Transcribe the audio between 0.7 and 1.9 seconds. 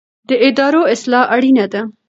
اصلاح اړینه ده